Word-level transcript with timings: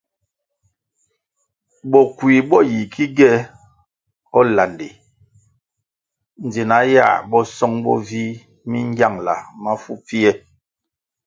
Bokui 1.91 2.35
bo 2.49 2.57
yi 2.71 2.79
ki 2.93 3.05
gie 3.17 3.31
landi 4.55 4.89
dzina 6.51 6.77
yãh 6.93 7.15
bo 7.29 7.39
song 7.57 7.75
bo 7.85 7.93
vih 8.07 8.33
mi 8.69 8.79
ngiangla 8.89 9.35
mafu 9.63 9.93
pfie. 10.05 10.31